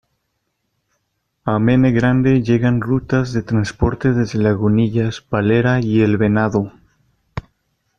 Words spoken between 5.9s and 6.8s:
El Venado.